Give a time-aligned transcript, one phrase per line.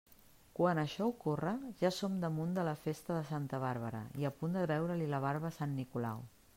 [0.59, 1.51] Quan això ocorre,
[1.83, 5.25] ja som damunt de la festa de Santa Bàrbara i a punt de veure-li la
[5.29, 6.31] barba a sant Nicolau.